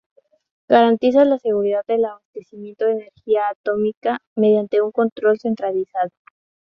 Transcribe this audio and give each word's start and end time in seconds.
Garantiza 0.67 1.25
la 1.25 1.37
seguridad 1.37 1.85
del 1.85 2.05
abastecimiento 2.05 2.85
de 2.85 2.93
energía 2.93 3.49
atómica 3.49 4.17
mediante 4.35 4.81
un 4.81 4.91
control 4.91 5.37
centralizado. 5.39 6.09